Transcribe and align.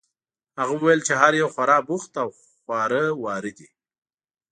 هغه 0.59 0.73
وویل 0.75 1.01
چې 1.07 1.13
هر 1.21 1.33
یو 1.41 1.47
خورا 1.53 1.77
بوخت 1.87 2.11
او 2.23 2.29
خواره 2.63 3.03
واره 3.23 3.51
دي. 3.57 3.69